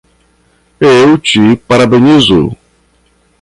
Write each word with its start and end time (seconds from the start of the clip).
Eu 0.79 1.15
te 1.19 1.55
parabenizo 1.55 2.57